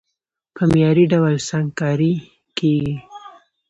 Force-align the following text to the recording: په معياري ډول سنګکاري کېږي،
په 0.55 0.63
معياري 0.69 1.05
ډول 1.13 1.35
سنګکاري 1.49 2.13
کېږي، 2.57 2.95